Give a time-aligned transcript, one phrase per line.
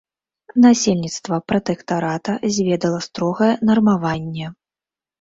[0.63, 4.47] Насельніцтва пратэктарата зведала строгае нармаванне.